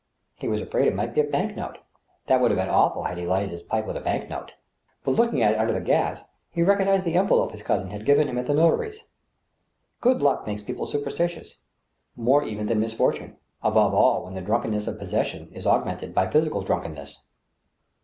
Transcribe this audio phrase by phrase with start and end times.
[0.39, 1.77] He was afraid it might be a bank note.
[2.27, 4.53] It would have been awful had he lighted his pipe with a bank note.
[5.03, 8.25] But, looking at it under the gas, he recognized the envelope his cousin had g^ven
[8.25, 9.03] him at the notary's.
[9.99, 11.57] Good luck makes people superstitious,
[12.15, 16.31] more even than misfor tune; above all, when the drunkenness of possession is augmented by
[16.31, 17.19] physical drunkenness.